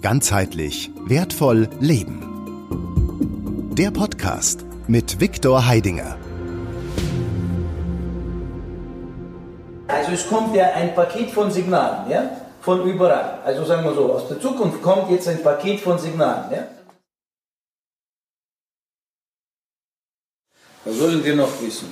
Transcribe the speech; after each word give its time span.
Ganzheitlich 0.00 0.92
wertvoll 1.06 1.68
leben. 1.80 2.22
Der 3.76 3.90
Podcast 3.90 4.64
mit 4.86 5.20
Viktor 5.20 5.66
Heidinger. 5.66 6.16
Also 9.88 10.12
es 10.12 10.28
kommt 10.28 10.54
ja 10.54 10.70
ein 10.74 10.94
Paket 10.94 11.30
von 11.30 11.50
Signalen, 11.50 12.08
ja, 12.08 12.30
von 12.60 12.88
überall. 12.88 13.40
Also 13.44 13.64
sagen 13.64 13.82
wir 13.84 13.92
so, 13.92 14.12
aus 14.12 14.28
der 14.28 14.40
Zukunft 14.40 14.80
kommt 14.82 15.10
jetzt 15.10 15.26
ein 15.26 15.42
Paket 15.42 15.80
von 15.80 15.98
Signalen, 15.98 16.52
ja. 16.52 16.68
Was 20.84 20.96
sollen 20.96 21.24
wir 21.24 21.34
noch 21.34 21.60
wissen? 21.60 21.88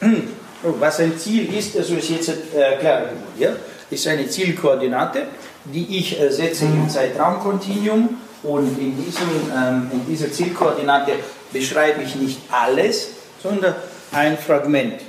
Oh, 0.64 0.74
was 0.80 0.98
ein 0.98 1.16
Ziel 1.16 1.54
ist, 1.54 1.76
also 1.76 1.94
ist 1.94 2.10
jetzt 2.10 2.30
äh, 2.30 2.78
klar 2.80 3.02
geworden, 3.02 3.22
ja? 3.38 3.50
Ist 3.90 4.06
eine 4.06 4.28
Zielkoordinate, 4.28 5.22
die 5.64 5.98
ich 5.98 6.20
äh, 6.20 6.30
setze 6.30 6.64
im 6.64 6.88
Zeitraumkontinuum 6.88 8.18
und 8.42 8.78
in, 8.78 8.96
diesem, 9.04 9.28
ähm, 9.54 9.90
in 9.92 10.06
dieser 10.06 10.30
Zielkoordinate 10.30 11.12
beschreibe 11.52 12.02
ich 12.02 12.14
nicht 12.14 12.40
alles, 12.50 13.10
sondern 13.42 13.74
ein 14.12 14.38
Fragment. 14.38 15.00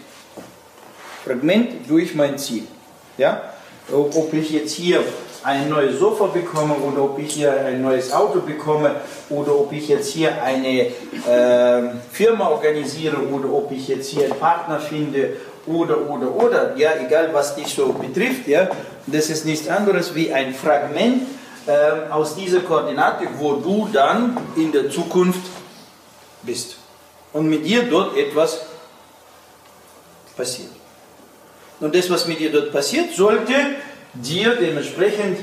Fragment 1.23 1.89
durch 1.89 2.15
mein 2.15 2.37
Ziel. 2.37 2.63
Ja? 3.17 3.41
Ob 3.91 4.33
ich 4.33 4.51
jetzt 4.51 4.73
hier 4.73 5.03
ein 5.43 5.69
neues 5.69 5.99
Sofa 5.99 6.25
bekomme 6.25 6.75
oder 6.75 7.03
ob 7.03 7.19
ich 7.19 7.33
hier 7.33 7.65
ein 7.65 7.81
neues 7.81 8.11
Auto 8.11 8.41
bekomme 8.41 8.95
oder 9.29 9.55
ob 9.55 9.71
ich 9.71 9.87
jetzt 9.87 10.11
hier 10.11 10.41
eine 10.41 10.87
äh, 10.87 11.91
Firma 12.11 12.49
organisiere 12.49 13.17
oder 13.17 13.51
ob 13.51 13.71
ich 13.71 13.87
jetzt 13.87 14.09
hier 14.09 14.25
einen 14.25 14.39
Partner 14.39 14.79
finde 14.79 15.37
oder, 15.65 16.09
oder, 16.09 16.35
oder, 16.35 16.75
ja, 16.77 16.91
egal 16.99 17.29
was 17.33 17.55
dich 17.55 17.67
so 17.67 17.93
betrifft, 17.93 18.47
ja, 18.47 18.69
das 19.07 19.29
ist 19.29 19.45
nichts 19.45 19.67
anderes 19.67 20.15
wie 20.15 20.31
ein 20.31 20.53
Fragment 20.53 21.23
äh, 21.67 22.11
aus 22.11 22.35
dieser 22.35 22.61
Koordinate, 22.61 23.27
wo 23.37 23.53
du 23.55 23.89
dann 23.91 24.37
in 24.55 24.71
der 24.71 24.89
Zukunft 24.89 25.41
bist. 26.43 26.77
Und 27.33 27.47
mit 27.47 27.65
dir 27.65 27.83
dort 27.83 28.17
etwas 28.17 28.61
passiert. 30.35 30.71
Und 31.79 31.95
das, 31.95 32.09
was 32.09 32.27
mit 32.27 32.39
dir 32.39 32.51
dort 32.51 32.71
passiert, 32.71 33.13
sollte 33.13 33.53
dir 34.13 34.55
dementsprechend 34.55 35.39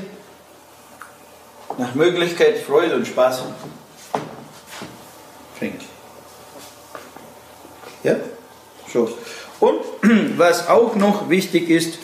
nach 1.78 1.94
Möglichkeit 1.94 2.58
Freude 2.58 2.96
und 2.96 3.06
Spaß 3.06 3.42
bringen. 5.58 5.80
Ja? 8.02 8.16
So. 8.92 9.08
Und 9.60 9.80
was 10.38 10.68
auch 10.68 10.94
noch 10.94 11.28
wichtig 11.28 11.70
ist 11.70 11.98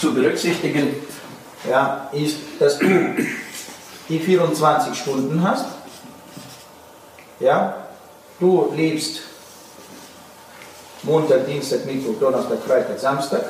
zu 0.00 0.14
berücksichtigen, 0.14 0.94
ja, 1.68 2.08
ist, 2.12 2.36
dass 2.58 2.78
du 2.78 3.16
die 4.08 4.18
24 4.18 4.98
Stunden 4.98 5.42
hast. 5.42 5.66
Ja, 7.40 7.88
du 8.40 8.72
lebst 8.74 9.20
Montag, 11.02 11.46
Dienstag, 11.46 11.84
Mittwoch, 11.84 12.18
Donnerstag, 12.18 12.58
Freitag, 12.66 12.98
Samstag. 12.98 13.44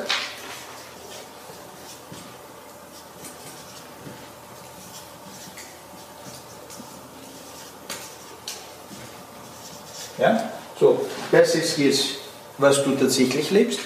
Ja, 10.17 10.51
so, 10.77 11.05
das 11.31 11.55
ist 11.55 11.77
jetzt 11.77 12.18
was 12.59 12.83
du 12.83 12.91
tatsächlich 12.91 13.49
lebst. 13.51 13.79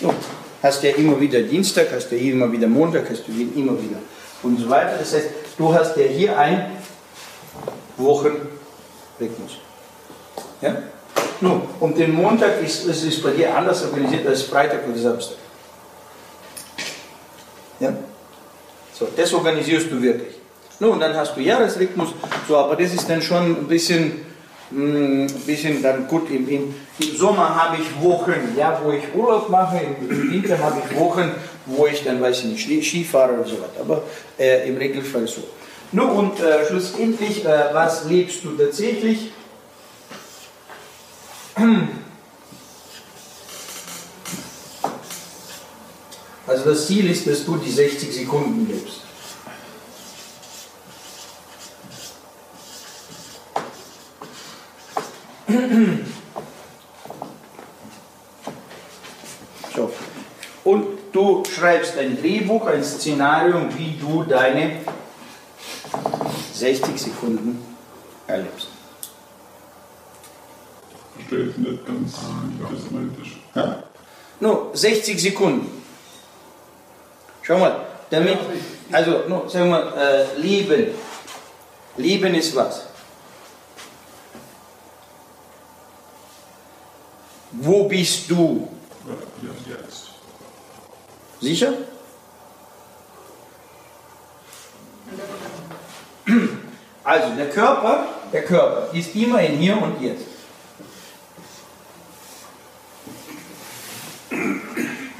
So, 0.00 0.12
hast 0.62 0.82
ja 0.82 0.90
immer 0.90 1.20
wieder 1.20 1.40
Dienstag, 1.42 1.92
hast 1.92 2.10
ja 2.10 2.18
immer 2.18 2.50
wieder 2.50 2.66
Montag, 2.66 3.08
hast 3.10 3.28
du 3.28 3.32
immer 3.32 3.80
wieder 3.80 3.98
und 4.42 4.58
so 4.58 4.68
weiter. 4.68 4.96
Das 4.98 5.14
heißt, 5.14 5.28
du 5.56 5.72
hast 5.72 5.96
ja 5.96 6.04
hier 6.04 6.36
ein 6.38 6.72
Wochenrhythmus. 7.96 9.58
Ja? 10.60 10.76
Nun, 11.40 11.62
und 11.80 11.98
den 11.98 12.14
Montag 12.14 12.62
ist 12.62 12.86
es 12.86 13.04
ist 13.04 13.22
bei 13.22 13.30
dir 13.30 13.54
anders 13.54 13.84
organisiert 13.84 14.26
als 14.26 14.42
Freitag 14.42 14.88
oder 14.88 14.98
Samstag. 14.98 15.36
Ja? 17.80 17.92
So, 18.98 19.08
das 19.16 19.32
organisierst 19.32 19.90
du 19.90 20.00
wirklich. 20.00 20.34
Nun, 20.80 20.98
dann 20.98 21.14
hast 21.14 21.36
du 21.36 21.40
Jahresrhythmus, 21.40 22.10
so, 22.48 22.56
aber 22.56 22.76
das 22.76 22.92
ist 22.94 23.08
dann 23.08 23.22
schon 23.22 23.44
ein 23.44 23.68
bisschen 23.68 24.33
ein 24.70 25.26
bisschen 25.46 25.82
dann 25.82 26.06
gut 26.08 26.30
im, 26.30 26.48
im, 26.48 26.74
im 26.98 27.16
Sommer 27.16 27.54
habe 27.54 27.76
ich 27.76 28.02
Wochen, 28.02 28.54
ja, 28.56 28.80
wo 28.82 28.92
ich 28.92 29.02
Urlaub 29.14 29.48
mache, 29.48 29.80
im, 30.00 30.32
Winter 30.32 30.58
habe 30.58 30.80
ich 30.84 30.98
Wochen, 30.98 31.30
wo 31.66 31.86
ich 31.86 32.02
dann, 32.02 32.20
weiß 32.20 32.44
ich 32.44 32.66
nicht, 32.66 32.86
Ski 32.86 33.04
fahre 33.04 33.34
oder 33.34 33.44
so 33.44 33.54
weiter, 33.54 33.80
aber 33.80 34.02
äh, 34.38 34.68
im 34.68 34.76
Regelfall 34.76 35.26
so. 35.26 35.42
Nun 35.92 36.10
und 36.10 36.40
äh, 36.40 36.66
schlussendlich, 36.66 37.44
äh, 37.44 37.72
was 37.72 38.04
lebst 38.06 38.44
du 38.44 38.50
tatsächlich? 38.52 39.30
Also 46.46 46.64
das 46.70 46.86
Ziel 46.86 47.10
ist, 47.10 47.26
dass 47.26 47.44
du 47.44 47.56
die 47.56 47.70
60 47.70 48.12
Sekunden 48.12 48.66
lebst. 48.70 49.02
So. 59.74 59.90
Und 60.64 60.86
du 61.12 61.42
schreibst 61.44 61.98
ein 61.98 62.16
Drehbuch, 62.20 62.66
ein 62.66 62.82
Szenario, 62.82 63.66
wie 63.76 63.96
du 63.98 64.22
deine 64.24 64.80
60 66.52 67.00
Sekunden 67.00 67.64
erlebst. 68.26 68.68
Verstehe 71.14 71.50
ich 71.50 71.56
nicht 71.56 71.86
ganz, 71.86 72.18
wie 72.48 72.74
das 72.74 72.88
gemeint 72.88 73.18
ist. 73.20 73.32
Ja? 73.54 73.82
Nur 74.40 74.70
60 74.72 75.20
Sekunden. 75.20 75.82
Schau 77.42 77.58
mal, 77.58 77.86
damit, 78.10 78.38
also, 78.90 79.22
no, 79.28 79.48
sagen 79.48 79.70
wir, 79.70 79.96
äh, 79.96 80.40
lieben. 80.40 80.86
Lieben 81.96 82.34
ist 82.34 82.56
was? 82.56 82.93
Wo 87.60 87.84
bist 87.84 88.30
du? 88.30 88.68
Ja, 89.42 89.74
jetzt. 89.74 90.10
Sicher? 91.40 91.72
Also 97.04 97.34
der 97.36 97.50
Körper, 97.50 98.06
der 98.32 98.44
Körper 98.44 98.94
ist 98.94 99.14
immer 99.14 99.40
in 99.40 99.58
hier 99.58 99.80
und 99.80 100.00
jetzt. 100.00 100.24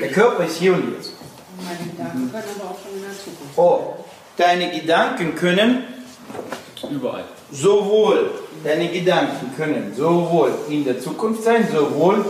Der 0.00 0.10
Körper 0.12 0.44
ist 0.44 0.56
hier 0.56 0.74
und 0.74 0.94
jetzt. 0.96 1.12
Meine 1.56 1.90
Gedanken 1.90 2.32
können 2.32 2.44
aber 2.58 2.70
auch 2.70 2.78
schon 2.82 2.96
in 2.96 3.02
der 3.02 3.12
Zukunft. 3.12 3.56
Oh, 3.56 4.04
deine 4.36 4.70
Gedanken 4.70 5.34
können 5.34 5.84
Überall. 6.90 7.24
Sowohl 7.50 8.30
deine 8.62 8.88
Gedanken 8.88 9.54
können 9.56 9.94
sowohl 9.94 10.52
in 10.68 10.84
der 10.84 11.00
Zukunft 11.00 11.42
sein, 11.42 11.68
sowohl 11.70 12.24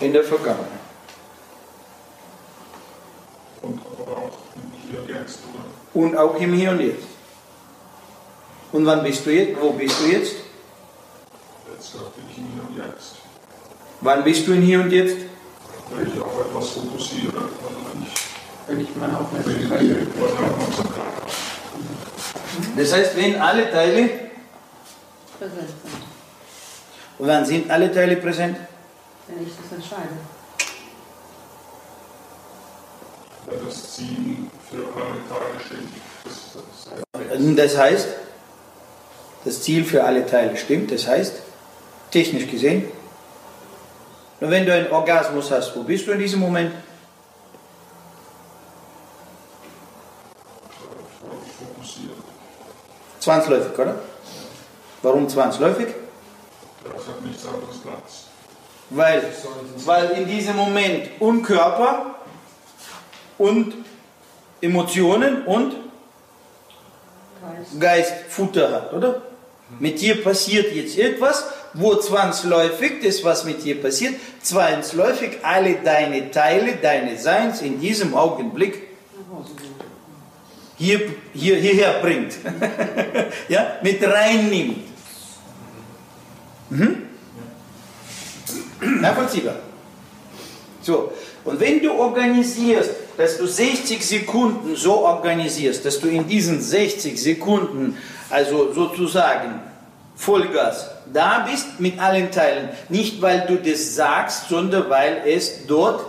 in 0.00 0.12
der 0.12 0.24
Vergangenheit. 0.24 0.66
Und 3.62 3.80
auch 3.80 4.30
hier 4.90 5.16
jetzt, 5.16 5.40
oder? 5.48 6.02
Und 6.02 6.16
auch 6.16 6.34
im 6.36 6.52
Hier 6.52 6.70
und 6.70 6.80
Jetzt. 6.80 7.06
Und 8.72 8.86
wann 8.86 9.02
bist 9.02 9.24
du 9.24 9.30
jetzt? 9.30 9.60
Wo 9.60 9.72
bist 9.72 10.00
du 10.00 10.06
jetzt? 10.06 10.34
Jetzt 11.72 11.92
sagte 11.92 12.20
ich 12.28 12.36
hier 12.36 12.44
und 12.68 12.76
jetzt. 12.76 13.16
Wann 14.00 14.24
bist 14.24 14.46
du 14.46 14.52
in 14.52 14.62
Hier 14.62 14.80
und 14.80 14.92
Jetzt? 14.92 15.16
Weil 15.90 16.06
ich 16.06 16.20
auf 16.20 16.40
etwas 16.40 16.68
fokussiere, 16.70 17.32
wenn 17.32 18.02
ich 18.02 18.12
Wenn 18.66 18.80
ich 18.80 18.96
meine 18.96 19.14
wenn 19.14 19.18
Aufmerksamkeit. 19.18 21.08
Das 22.76 22.92
heißt, 22.92 23.16
wenn 23.16 23.40
alle 23.40 23.70
Teile, 23.70 24.08
Präsent 25.38 25.68
sind, 25.68 25.92
wann 27.18 27.44
sind 27.44 27.70
alle 27.70 27.92
Teile 27.92 28.16
präsent? 28.16 28.56
wenn 29.28 29.46
ich 29.46 29.52
das 29.54 29.72
entscheide. 29.78 30.08
das 33.64 33.94
Ziel 33.94 34.36
für 34.70 34.86
alle 34.94 35.20
Tage 35.28 35.60
stimmt. 35.64 37.58
Das 37.58 37.76
heißt, 37.76 38.08
das 39.44 39.62
Ziel 39.62 39.84
für 39.84 40.04
alle 40.04 40.26
Teile 40.26 40.56
stimmt. 40.56 40.90
Das 40.92 41.06
heißt, 41.06 41.34
technisch 42.10 42.50
gesehen, 42.50 42.84
nur 44.40 44.50
wenn 44.50 44.66
du 44.66 44.72
einen 44.72 44.90
Orgasmus 44.90 45.50
hast, 45.50 45.74
wo 45.76 45.82
bist 45.82 46.06
du 46.06 46.12
in 46.12 46.18
diesem 46.18 46.40
Moment? 46.40 46.72
Zwangsläufig, 53.28 53.78
oder? 53.78 53.94
Warum 55.02 55.28
zwangsläufig? 55.28 55.88
Das 56.82 57.08
hat 57.08 57.22
nichts 57.22 57.44
anderes 57.44 57.76
Platz. 57.76 58.24
Weil, 58.88 59.22
weil 59.84 60.10
in 60.12 60.26
diesem 60.26 60.56
Moment 60.56 61.10
und 61.20 61.42
Körper 61.42 62.14
und 63.36 63.74
Emotionen 64.62 65.44
und 65.44 65.74
Geist. 67.42 67.80
Geist 67.80 68.14
Futter 68.30 68.72
hat, 68.72 68.94
oder? 68.94 69.20
Mit 69.78 70.00
dir 70.00 70.24
passiert 70.24 70.74
jetzt 70.74 70.96
etwas, 70.96 71.44
wo 71.74 71.96
zwangsläufig 71.96 73.02
das, 73.02 73.22
was 73.24 73.44
mit 73.44 73.62
dir 73.62 73.82
passiert, 73.82 74.14
zwangsläufig 74.40 75.40
alle 75.42 75.74
deine 75.74 76.30
Teile 76.30 76.76
deines 76.76 77.24
Seins 77.24 77.60
in 77.60 77.78
diesem 77.78 78.14
Augenblick. 78.14 78.88
Hier, 80.78 81.00
hier, 81.34 81.56
hierher 81.56 82.00
bringt. 82.00 82.34
ja, 83.48 83.78
mit 83.82 84.02
reinnimmt. 84.02 84.78
Mhm. 86.70 87.02
Nachvollziehbar. 89.00 89.56
So, 90.82 91.12
und 91.44 91.60
wenn 91.60 91.82
du 91.82 91.92
organisierst, 91.92 92.90
dass 93.16 93.38
du 93.38 93.46
60 93.46 94.06
Sekunden 94.06 94.76
so 94.76 95.04
organisierst, 95.04 95.84
dass 95.84 95.98
du 95.98 96.08
in 96.08 96.28
diesen 96.28 96.60
60 96.60 97.20
Sekunden, 97.20 97.96
also 98.30 98.72
sozusagen 98.72 99.60
Vollgas, 100.14 100.90
da 101.12 101.46
bist 101.50 101.80
mit 101.80 101.98
allen 101.98 102.30
Teilen, 102.30 102.68
nicht 102.88 103.20
weil 103.22 103.46
du 103.48 103.56
das 103.56 103.94
sagst, 103.94 104.48
sondern 104.48 104.88
weil 104.88 105.22
es 105.26 105.66
dort 105.66 106.04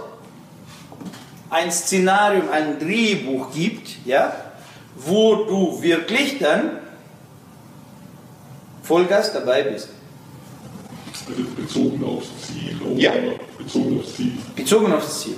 ein 1.49 1.71
Szenarium, 1.71 2.49
ein 2.51 2.79
Drehbuch 2.79 3.51
gibt, 3.53 4.05
ja, 4.05 4.33
wo 4.95 5.35
du 5.45 5.81
wirklich 5.81 6.39
dann 6.39 6.79
Vollgas 8.83 9.33
dabei 9.33 9.63
bist. 9.63 9.89
Also 11.27 11.43
bezogen 11.55 12.03
aufs 12.03 12.27
Ziel 12.47 12.79
oder 12.81 12.99
Ja. 12.99 13.11
bezogen 13.57 13.99
aufs 13.99 14.15
Ziel. 14.15 14.31
Bezogen 14.55 14.91
aufs 14.93 15.21
Ziel. 15.21 15.35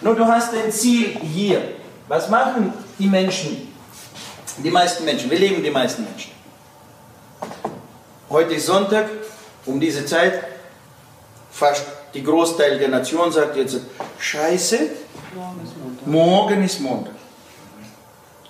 Nur 0.00 0.14
du 0.14 0.24
hast 0.26 0.54
ein 0.54 0.70
Ziel 0.70 1.16
hier. 1.20 1.62
Was 2.08 2.28
machen 2.28 2.72
die 2.98 3.08
Menschen? 3.08 3.72
Die 4.58 4.70
meisten 4.70 5.04
Menschen. 5.04 5.30
Wir 5.30 5.38
leben 5.38 5.62
die 5.62 5.70
meisten 5.70 6.04
Menschen. 6.04 6.30
Heute 8.30 8.54
ist 8.54 8.66
Sonntag, 8.66 9.08
um 9.64 9.80
diese 9.80 10.04
Zeit. 10.04 10.44
Fast 11.50 11.84
die 12.14 12.22
Großteil 12.22 12.78
der 12.78 12.88
Nation 12.88 13.32
sagt 13.32 13.56
jetzt, 13.56 13.78
Scheiße, 14.18 14.78
Morgen 15.36 15.60
ist 15.62 15.76
Montag. 15.76 16.06
Morgen 16.06 16.64
ist 16.64 16.80
Montag. 16.80 17.14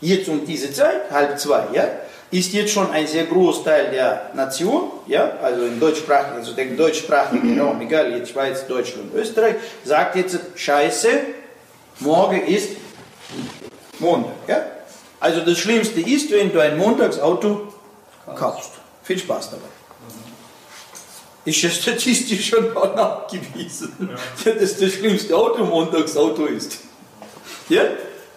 Jetzt 0.00 0.28
um 0.28 0.46
diese 0.46 0.72
Zeit, 0.72 1.10
halb 1.10 1.36
zwei, 1.38 1.64
ja, 1.72 1.88
ist 2.30 2.52
jetzt 2.52 2.72
schon 2.72 2.90
ein 2.90 3.06
sehr 3.08 3.24
Großteil 3.24 3.90
der 3.90 4.30
Nation, 4.34 4.90
ja, 5.08 5.32
also 5.42 5.64
im 5.64 5.80
deutschsprachigen, 5.80 6.36
also 6.36 6.52
der 6.52 6.66
deutschsprachigen 6.66 7.60
Raum, 7.60 7.80
egal, 7.80 8.12
jetzt 8.12 8.30
Schweiz, 8.30 8.66
Deutschland, 8.68 9.12
Österreich, 9.14 9.56
sagt 9.84 10.14
jetzt, 10.14 10.38
Scheiße, 10.54 11.08
morgen 12.00 12.46
ist 12.46 12.76
Montag, 13.98 14.34
ja. 14.46 14.62
Also 15.18 15.40
das 15.40 15.58
Schlimmste 15.58 16.00
ist, 16.00 16.30
wenn 16.30 16.52
du 16.52 16.60
ein 16.60 16.76
Montagsauto 16.76 17.72
kaufst. 18.36 18.72
Viel 19.02 19.18
Spaß 19.18 19.50
dabei. 19.50 19.75
Ist 21.46 21.62
ja 21.62 21.70
statistisch 21.70 22.48
schon 22.50 22.74
mal 22.74 22.94
nachgewiesen, 22.94 24.10
dass 24.44 24.76
das 24.78 24.92
schlimmste 24.92 25.34
Auto 25.34 25.64
Montagsauto 25.64 26.44
ist. 26.46 26.78
Ja? 27.68 27.82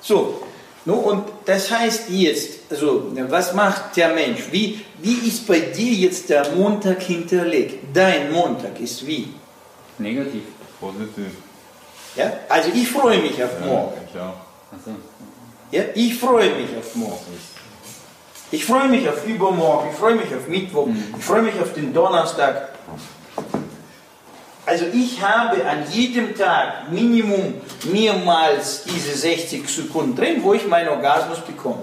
So. 0.02 0.44
No, 0.86 0.94
und 0.94 1.24
das 1.46 1.70
heißt 1.70 2.10
jetzt, 2.10 2.60
also, 2.72 3.12
was 3.28 3.54
macht 3.54 3.98
der 3.98 4.14
Mensch? 4.14 4.44
Wie, 4.52 4.80
wie 5.02 5.28
ist 5.28 5.46
bei 5.46 5.60
dir 5.60 5.92
jetzt 5.92 6.30
der 6.30 6.50
Montag 6.56 7.02
hinterlegt? 7.02 7.84
Dein 7.94 8.32
Montag 8.32 8.80
ist 8.80 9.06
wie? 9.06 9.34
Negativ. 9.98 10.44
Positiv. 10.80 11.32
Ja? 12.16 12.32
Also 12.48 12.70
ich 12.74 12.88
freue 12.88 13.20
mich 13.22 13.44
auf 13.44 13.52
Ja, 13.60 13.66
morgen. 13.66 13.94
ich 14.10 14.20
auch. 14.20 14.34
Achso. 14.74 14.92
Ja? 15.72 15.84
Ich 15.96 16.16
freue 16.18 16.56
mich 16.56 16.70
auf 16.78 16.96
morgen. 16.96 17.38
Ich 18.52 18.66
freue 18.66 18.88
mich 18.88 19.08
auf 19.08 19.28
übermorgen, 19.28 19.90
ich 19.92 19.98
freue 19.98 20.16
mich 20.16 20.34
auf 20.34 20.48
Mittwoch, 20.48 20.88
ich 21.20 21.24
freue 21.24 21.44
mich 21.44 21.60
auf 21.62 21.74
den 21.74 21.94
Donnerstag. 21.94 22.70
Also 24.66 24.86
ich 24.94 25.20
habe 25.22 25.66
an 25.66 25.84
jedem 25.92 26.36
Tag 26.38 26.92
Minimum 26.92 27.56
mehrmals 27.92 28.84
diese 28.84 29.18
60 29.18 29.68
Sekunden 29.68 30.16
drin, 30.16 30.44
wo 30.44 30.54
ich 30.54 30.68
meinen 30.68 30.90
Orgasmus 30.90 31.40
bekomme. 31.40 31.82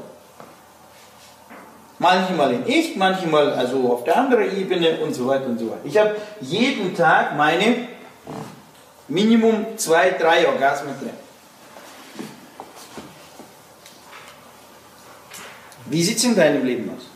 Manchmal 1.98 2.52
in 2.52 2.66
echt, 2.66 2.96
manchmal 2.96 3.54
also 3.54 3.92
auf 3.92 4.04
der 4.04 4.16
anderen 4.16 4.56
Ebene 4.56 5.00
und 5.00 5.14
so 5.14 5.26
weiter 5.26 5.46
und 5.46 5.58
so 5.58 5.66
weiter. 5.70 5.80
Ich 5.84 5.98
habe 5.98 6.14
jeden 6.40 6.94
Tag 6.94 7.36
meine 7.36 7.88
Minimum 9.08 9.66
zwei, 9.76 10.10
drei 10.10 10.46
Orgasmen 10.46 10.94
drin. 11.00 11.10
Wie 15.86 16.02
sieht 16.02 16.18
es 16.18 16.24
in 16.24 16.36
deinem 16.36 16.64
Leben 16.64 16.90
aus? 16.96 17.15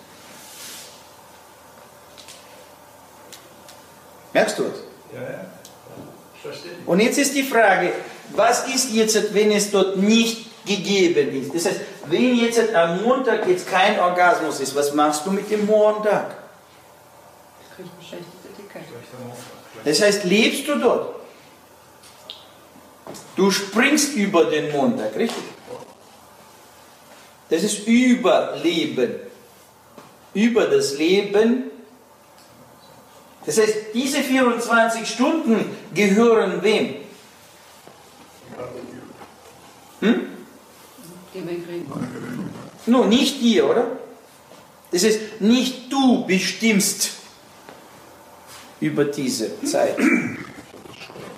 Merkst 4.33 4.59
du 4.59 4.65
es? 4.65 4.83
Ja, 5.15 5.23
ja. 5.23 5.47
Verstehe. 6.43 6.73
Und 6.87 7.01
jetzt 7.01 7.19
ist 7.19 7.35
die 7.35 7.43
Frage, 7.43 7.93
was 8.35 8.67
ist 8.69 8.93
jetzt, 8.93 9.35
wenn 9.35 9.51
es 9.53 9.71
dort 9.71 9.97
nicht 9.97 10.47
gegeben 10.65 11.43
ist? 11.43 11.55
Das 11.55 11.67
heißt, 11.67 11.81
wenn 12.07 12.37
jetzt 12.37 12.75
am 12.75 13.03
Montag 13.03 13.47
jetzt 13.47 13.69
kein 13.69 13.99
Orgasmus 13.99 14.61
ist, 14.61 14.75
was 14.75 14.95
machst 14.95 15.27
du 15.27 15.31
mit 15.31 15.51
dem 15.51 15.67
Montag? 15.67 16.37
Das 19.85 20.03
heißt, 20.03 20.25
lebst 20.25 20.69
du 20.69 20.79
dort? 20.79 21.21
Du 23.37 23.51
springst 23.51 24.15
über 24.15 24.45
den 24.45 24.71
Montag, 24.73 25.17
richtig? 25.17 25.45
Das 27.49 27.63
ist 27.63 27.87
Überleben. 27.87 29.15
Über 30.35 30.67
das 30.67 30.97
Leben. 30.97 31.70
Das 33.47 33.59
heißt, 33.59 33.75
diese 33.95 34.23
24 34.23 35.09
Stunden 35.09 35.65
gehören 35.95 36.63
wem? 36.63 36.97
Hm? 40.01 40.21
Nur 42.87 43.07
nicht 43.07 43.41
dir, 43.41 43.69
oder? 43.69 43.87
Das 44.91 45.05
heißt, 45.05 45.41
nicht 45.41 45.93
du 45.93 46.27
bestimmst 46.27 47.13
über 48.81 49.05
diese 49.05 49.63
Zeit. 49.63 49.97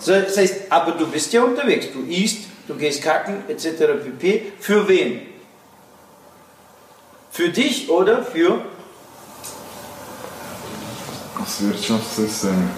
Das 0.04 0.36
heißt, 0.36 0.54
aber 0.70 0.92
du 0.92 1.06
bist 1.06 1.32
ja 1.32 1.42
unterwegs. 1.42 1.86
Du 1.92 2.02
isst, 2.02 2.44
du 2.66 2.74
gehst 2.74 3.02
kacken, 3.02 3.48
etc. 3.48 3.66
pp. 4.04 4.52
Für 4.58 4.88
wen? 4.88 5.20
Für 7.30 7.48
dich 7.48 7.88
oder 7.88 8.24
für 8.24 8.64
Das 11.44 11.60
Wirtschaftssystem. 11.60 12.70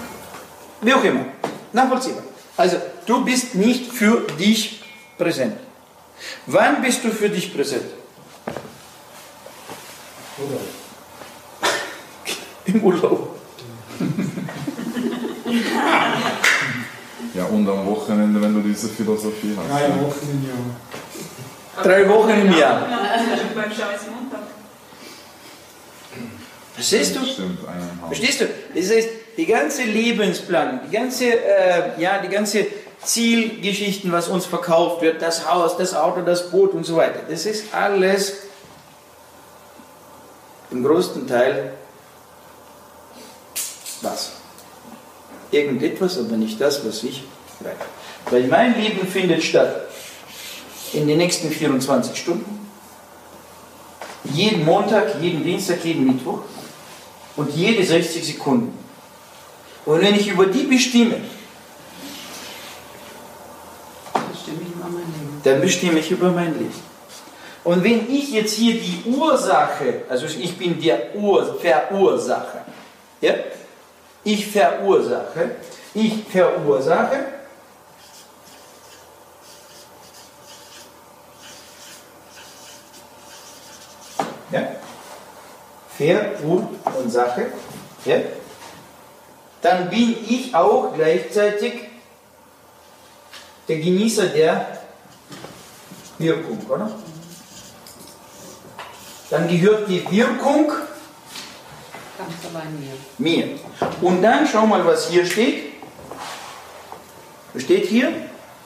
wie 0.81 0.93
auch 0.93 1.03
immer. 1.03 1.25
Nachvollziehbar. 1.71 2.23
Also, 2.57 2.77
du 3.05 3.23
bist 3.23 3.53
nicht 3.53 3.91
für 3.91 4.21
dich 4.39 4.81
präsent. 5.17 5.57
Wann 6.47 6.81
bist 6.81 7.03
du 7.03 7.11
für 7.11 7.29
dich 7.29 7.53
präsent? 7.53 7.83
Im 12.65 12.83
Urlaub. 12.83 13.35
Ja, 17.35 17.45
und 17.45 17.69
am 17.69 17.85
Wochenende, 17.85 18.41
wenn 18.41 18.55
du 18.55 18.61
diese 18.61 18.89
Philosophie 18.89 19.55
hast. 19.57 19.69
Drei. 19.69 19.89
Wochen 20.01 20.29
im 20.31 20.43
Jahr. 20.47 20.57
Drei 21.83 22.09
Wochen 22.09 22.29
im 22.29 22.57
Jahr. 22.57 22.87
Verstehst 26.85 27.15
du? 27.15 27.19
Verstehst 28.07 28.41
du? 28.41 28.45
Das 28.75 28.91
heißt, 28.91 29.09
die 29.37 29.45
ganze 29.45 29.83
Lebensplan, 29.83 30.81
die 30.87 30.95
ganze, 30.95 31.25
äh, 31.25 31.99
ja, 31.99 32.21
die 32.21 32.29
ganze 32.29 32.67
Zielgeschichten, 33.03 34.11
was 34.11 34.27
uns 34.27 34.45
verkauft 34.45 35.01
wird, 35.01 35.21
das 35.21 35.49
Haus, 35.49 35.77
das 35.77 35.95
Auto, 35.95 36.21
das 36.21 36.51
Boot 36.51 36.73
und 36.73 36.85
so 36.85 36.97
weiter, 36.97 37.21
das 37.27 37.45
ist 37.45 37.73
alles 37.73 38.33
im 40.69 40.83
größten 40.83 41.27
Teil 41.27 41.73
was? 44.01 44.33
Irgendetwas, 45.49 46.19
aber 46.19 46.37
nicht 46.37 46.61
das, 46.61 46.85
was 46.85 47.03
ich 47.03 47.23
reiche. 47.63 47.77
Weil 48.29 48.47
mein 48.47 48.79
Leben 48.79 49.07
findet 49.07 49.43
statt 49.43 49.87
in 50.93 51.07
den 51.07 51.17
nächsten 51.17 51.49
24 51.49 52.15
Stunden, 52.15 52.69
jeden 54.25 54.65
Montag, 54.65 55.21
jeden 55.21 55.43
Dienstag, 55.43 55.83
jeden 55.83 56.05
Mittwoch 56.05 56.41
und 57.35 57.55
jede 57.55 57.83
60 57.83 58.25
Sekunden. 58.25 58.77
Und 59.85 60.01
wenn 60.01 60.15
ich 60.15 60.27
über 60.27 60.45
die 60.47 60.63
bestimme, 60.63 61.17
dann 65.43 65.61
bestimme 65.61 65.99
ich 65.99 66.11
über 66.11 66.31
mein 66.31 66.53
Leben. 66.57 66.85
Und 67.63 67.83
wenn 67.83 68.09
ich 68.13 68.31
jetzt 68.31 68.55
hier 68.55 68.75
die 68.75 69.03
Ursache, 69.05 70.03
also 70.07 70.25
ich 70.25 70.57
bin 70.57 70.79
der 70.79 71.15
Ur 71.15 71.59
Verursacher, 71.59 72.65
ja? 73.21 73.33
ich 74.23 74.47
verursache, 74.47 75.51
ich 75.93 76.23
verursache 76.29 77.34
Verursache, 85.97 87.47
ja, 88.05 88.17
dann 89.61 89.89
bin 89.89 90.15
ich 90.27 90.53
auch 90.53 90.93
gleichzeitig 90.93 91.73
der 93.67 93.77
Genießer 93.77 94.27
der 94.27 94.79
Wirkung, 96.17 96.59
oder? 96.69 96.91
Dann 99.29 99.47
gehört 99.47 99.89
die 99.89 100.09
Wirkung 100.11 100.71
Ganz 102.17 102.31
allein 102.53 102.79
mir. 102.79 102.93
mir. 103.17 103.59
Und 104.01 104.21
dann 104.21 104.47
schau 104.47 104.65
mal, 104.65 104.85
was 104.85 105.09
hier 105.09 105.25
steht. 105.25 105.73
Was 107.53 107.63
steht 107.63 107.87
hier? 107.87 108.13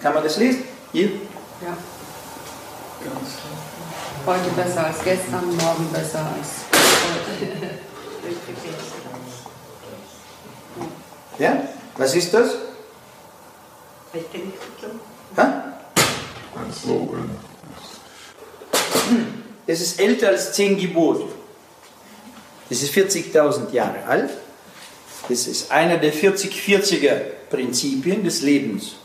Kann 0.01 0.13
man 0.13 0.23
das 0.23 0.37
lesen? 0.37 0.63
Hier? 0.91 1.07
Ja. 1.61 1.77
Heute 4.25 4.49
besser 4.49 4.85
als 4.85 5.03
gestern, 5.03 5.55
morgen 5.55 5.91
besser 5.91 6.19
als. 6.19 6.68
Ja? 11.37 11.63
Was 11.97 12.15
ist 12.15 12.33
das? 12.33 12.55
Slogan. 16.73 17.29
Es 19.67 19.81
ist 19.81 19.99
älter 19.99 20.29
als 20.29 20.53
zehn 20.53 20.77
Gebote. 20.77 21.25
Es 22.69 22.83
ist 22.83 22.93
40.000 22.93 23.71
Jahre 23.71 24.03
alt. 24.05 24.31
Das 25.27 25.47
ist 25.47 25.71
einer 25.71 25.97
der 25.97 26.13
40-40er 26.13 27.21
Prinzipien 27.49 28.23
des 28.23 28.41
Lebens. 28.41 28.95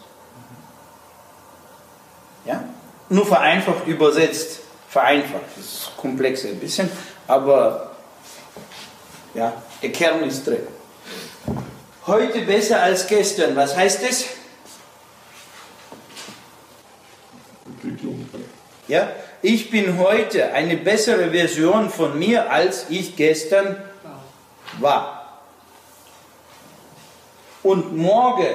Ja? 2.44 2.64
Nur 3.08 3.26
vereinfacht 3.26 3.86
übersetzt. 3.86 4.60
Vereinfacht. 4.88 5.42
Das 5.56 5.64
ist 5.64 5.96
komplexer 5.96 6.48
ein 6.48 6.60
bisschen, 6.60 6.88
aber 7.26 7.93
ja, 9.34 9.62
der 9.82 9.92
Kern 9.92 10.22
ist 10.24 10.46
drin. 10.46 10.66
Heute 12.06 12.42
besser 12.42 12.82
als 12.82 13.06
gestern. 13.06 13.56
Was 13.56 13.76
heißt 13.76 14.02
das? 14.02 14.24
Entwicklung. 17.66 18.28
Ja, 18.88 19.10
ich 19.42 19.70
bin 19.70 19.98
heute 19.98 20.52
eine 20.52 20.76
bessere 20.76 21.30
Version 21.30 21.90
von 21.90 22.18
mir, 22.18 22.50
als 22.50 22.86
ich 22.90 23.16
gestern 23.16 23.76
war. 24.80 25.42
Und 27.62 27.96
morgen 27.96 28.54